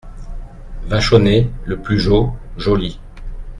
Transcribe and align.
Vachonnet 0.87 1.47
Le 1.65 1.79
plus 1.79 1.99
jo… 1.99 2.33
joli! 2.57 2.99